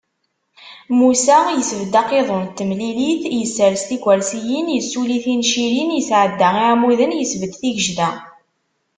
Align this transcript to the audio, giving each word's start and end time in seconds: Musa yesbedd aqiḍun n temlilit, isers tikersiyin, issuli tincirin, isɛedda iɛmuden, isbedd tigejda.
Musa 0.97 1.37
yesbedd 1.57 1.93
aqiḍun 2.01 2.43
n 2.47 2.51
temlilit, 2.57 3.21
isers 3.41 3.81
tikersiyin, 3.89 4.67
issuli 4.79 5.17
tincirin, 5.25 5.89
isɛedda 5.99 6.49
iɛmuden, 6.63 7.15
isbedd 7.23 7.53
tigejda. 7.61 8.09